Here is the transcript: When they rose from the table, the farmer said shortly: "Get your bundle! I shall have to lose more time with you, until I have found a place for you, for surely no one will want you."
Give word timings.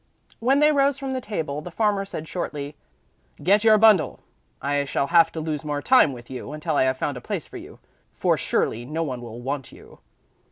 When 0.39 0.57
they 0.61 0.71
rose 0.71 0.97
from 0.97 1.13
the 1.13 1.21
table, 1.21 1.61
the 1.61 1.69
farmer 1.69 2.05
said 2.05 2.27
shortly: 2.27 2.75
"Get 3.43 3.63
your 3.63 3.77
bundle! 3.77 4.21
I 4.59 4.83
shall 4.83 5.05
have 5.05 5.31
to 5.33 5.39
lose 5.39 5.63
more 5.63 5.79
time 5.83 6.11
with 6.11 6.27
you, 6.27 6.53
until 6.53 6.75
I 6.75 6.85
have 6.85 6.97
found 6.97 7.17
a 7.17 7.21
place 7.21 7.47
for 7.47 7.57
you, 7.57 7.77
for 8.11 8.35
surely 8.35 8.83
no 8.83 9.03
one 9.03 9.21
will 9.21 9.39
want 9.41 9.71
you." 9.71 9.99